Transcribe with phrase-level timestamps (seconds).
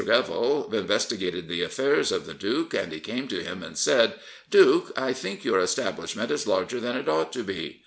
[0.03, 4.15] Greville investigated the affairs of the duke, and he came to him and said:"
[4.49, 7.79] Duke, I think your establishment is larger than it ought to be."